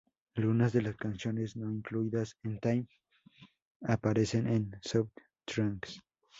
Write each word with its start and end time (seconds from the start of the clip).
Algunas 0.33 0.73
de 0.73 0.81
las 0.81 0.95
canciones 0.95 1.55
no 1.55 1.69
incluidas 1.71 2.35
en 2.41 2.59
Time, 2.59 2.87
aparecen 3.83 4.47
en 4.47 4.75
"Southern 4.81 5.11
Tracks". 5.79 6.01